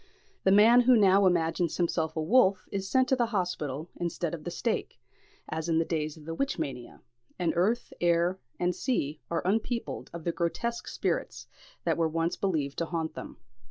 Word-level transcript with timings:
The 0.45 0.51
man 0.51 0.81
who 0.81 0.95
now 0.97 1.27
imagines 1.27 1.77
himself 1.77 2.15
a 2.15 2.21
wolf 2.23 2.67
is 2.71 2.89
sent 2.89 3.07
to 3.09 3.15
the 3.15 3.27
hospital 3.27 3.91
instead 3.97 4.33
of 4.33 4.39
to 4.39 4.43
the 4.45 4.49
stake, 4.49 4.99
as 5.47 5.69
in 5.69 5.77
the 5.77 5.85
days 5.85 6.17
of 6.17 6.25
the 6.25 6.33
witch 6.33 6.57
mania; 6.57 7.01
and 7.37 7.53
earth, 7.55 7.93
air, 8.01 8.39
and 8.59 8.73
sea 8.73 9.21
are 9.29 9.45
unpeopled 9.45 10.09
of 10.11 10.23
the 10.23 10.31
grotesque 10.31 10.87
spirits 10.87 11.45
that 11.83 11.97
were 11.97 12.07
once 12.09 12.35
believed 12.35 12.79
to 12.79 12.87
haunt 12.87 13.13
them. 13.13 13.37